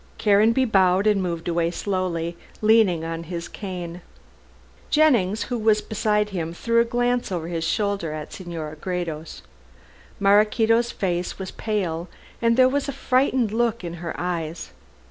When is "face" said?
10.89-11.37